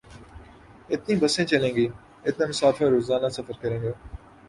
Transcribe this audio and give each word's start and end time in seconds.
اتنی 0.89 1.15
بسیں 1.15 1.45
چلیں 1.45 1.73
گی، 1.75 1.87
اتنے 2.25 2.45
مسافر 2.45 2.85
روزانہ 2.85 3.29
سفر 3.29 3.53
کریں 3.61 3.81
گے۔ 3.81 3.91